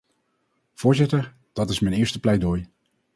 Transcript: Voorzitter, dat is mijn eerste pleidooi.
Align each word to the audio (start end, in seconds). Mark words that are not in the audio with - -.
Voorzitter, 0.73 1.33
dat 1.53 1.69
is 1.69 1.79
mijn 1.79 1.93
eerste 1.93 2.19
pleidooi. 2.19 2.69